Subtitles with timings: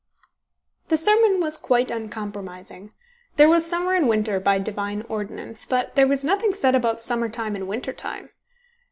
[0.87, 2.91] The sermon was quite uncompromising.
[3.35, 7.29] There was summer and winter, by Divine ordinance, but there was nothing said about summer
[7.29, 8.29] time and winter time.